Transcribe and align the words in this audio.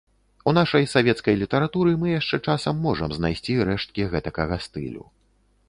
У 0.51 0.53
нашай 0.57 0.85
савецкай 0.93 1.37
літаратуры 1.41 1.93
мы 2.05 2.09
яшчэ 2.13 2.41
часам 2.53 2.81
можам 2.87 3.15
знайсці 3.19 3.59
рэшткі 3.71 4.11
гэтакага 4.17 4.61
стылю. 4.69 5.03